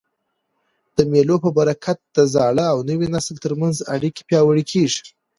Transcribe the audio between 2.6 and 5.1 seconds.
او نوي نسل تر منځ اړیکي پیاوړي کېږي.